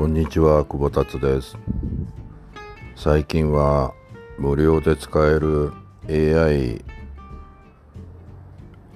[0.00, 1.58] こんにちは久保達です。
[2.96, 3.92] 最近は
[4.38, 5.74] 無料で使える
[6.08, 6.82] AI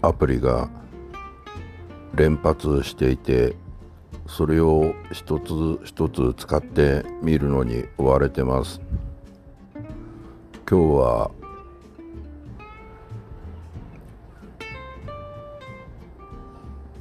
[0.00, 0.70] アプリが
[2.14, 3.54] 連発していて
[4.26, 8.80] それを一つ一つ使ってみるのに追われてます。
[9.74, 9.84] 今
[10.64, 11.30] 日は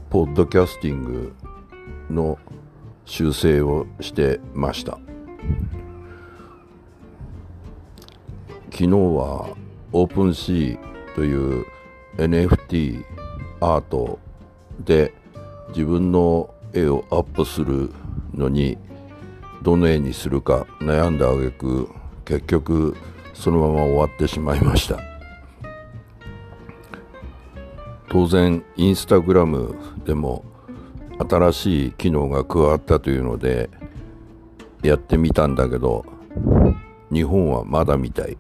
[0.10, 1.34] ポッドキャスティング
[2.10, 2.38] の
[3.06, 5.00] 修正をしてました。
[8.72, 9.56] 昨日は
[9.92, 11.66] オープンシーという
[12.18, 13.04] NFT
[13.60, 14.20] アート
[14.80, 15.14] で
[15.70, 17.92] 自分の絵をアップする
[18.34, 18.78] のに
[19.62, 21.90] どの絵にするか悩んだ挙句
[22.26, 22.98] 結局
[23.34, 25.00] そのまま終わってしまいました。
[28.10, 30.46] 当然インスタグラムでも
[31.20, 33.70] 新しい機能が加わったというので
[34.82, 36.06] やってみたんだけど
[37.12, 38.38] 日本はまだみたい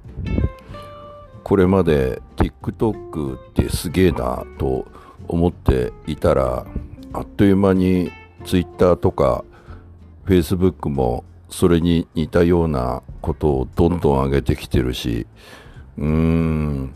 [1.43, 4.85] これまで TikTok ってすげえなと
[5.27, 6.65] 思っていたら
[7.13, 8.11] あっという間に
[8.45, 9.43] Twitter とか
[10.25, 15.27] Facebook もそれに似たようなことをどんどん上げてきてるし
[15.97, 16.95] うーん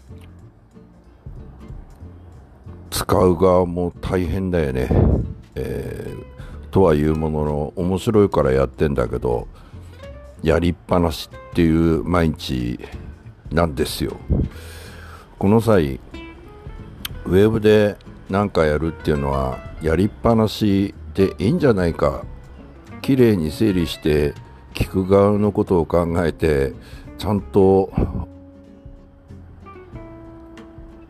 [2.89, 4.89] 使う側も大変だよね。
[5.57, 9.47] えー、とはいうものの面白いからやってんだけど
[10.43, 12.79] やりっぱなしっていう毎日
[13.51, 14.17] なんですよ。
[15.39, 15.99] この際
[17.25, 17.97] ウェブで
[18.29, 22.23] 何かやるっていうのはやりっぱなしでいいんじゃないか。
[23.01, 24.33] 綺麗に整理して
[24.73, 26.73] 聞く側のことを考えて
[27.17, 27.91] ちゃんと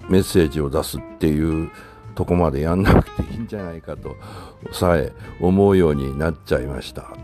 [0.08, 1.72] メッセージを出すっていう
[2.18, 4.16] とこまでやんなくていいんじゃないかと
[4.72, 7.16] さえ思うようになっちゃいました。